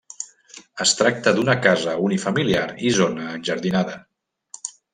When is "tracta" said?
1.01-1.33